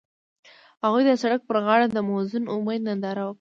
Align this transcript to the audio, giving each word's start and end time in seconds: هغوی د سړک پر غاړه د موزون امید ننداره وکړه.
هغوی 0.83 1.03
د 1.05 1.11
سړک 1.21 1.41
پر 1.47 1.57
غاړه 1.65 1.87
د 1.91 1.97
موزون 2.09 2.43
امید 2.55 2.81
ننداره 2.87 3.21
وکړه. 3.23 3.29